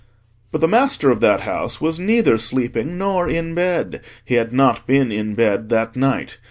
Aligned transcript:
But 0.51 0.61
the 0.61 0.67
master 0.67 1.11
of 1.11 1.19
that 1.19 1.41
house 1.41 1.79
was 1.79 1.99
neither 1.99 2.35
sleeping 2.39 2.97
nor 2.97 3.29
in 3.29 3.53
bed; 3.53 4.01
he 4.25 4.33
had 4.33 4.51
not 4.51 4.87
been 4.87 5.11
in 5.11 5.35
bed 5.35 5.69
that 5.69 5.95
night. 5.95 6.39